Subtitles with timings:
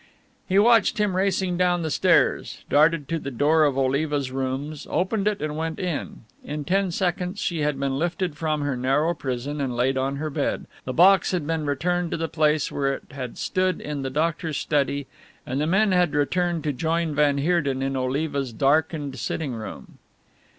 [0.49, 5.27] He watched him racing down the stairs, darted to the door of Oliva's rooms, opened
[5.27, 6.21] it and went in.
[6.43, 10.31] In ten seconds she had been lifted from her narrow prison and laid on her
[10.31, 14.09] bed, the box had been returned to the place where it had stood in the
[14.09, 15.05] doctor's study
[15.45, 19.99] and the men had returned to join van Heerden in Oliva's darkened sitting room.